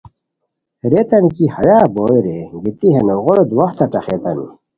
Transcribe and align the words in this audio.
ریتانی 0.91 1.29
کی 1.35 1.45
ہیا 1.55 1.77
بوئے 1.93 2.17
رے 2.25 2.37
گیتی 2.63 2.87
ہے 2.95 3.01
نوغٔورو 3.07 3.43
دواہتہ 3.49 3.85
ٹھخیتانی 3.91 4.45